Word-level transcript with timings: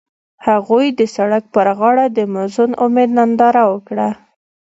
هغوی 0.47 0.87
د 0.99 1.01
سړک 1.15 1.43
پر 1.55 1.67
غاړه 1.77 2.05
د 2.17 2.19
موزون 2.33 2.71
امید 2.85 3.09
ننداره 3.17 3.63
وکړه. 3.71 4.09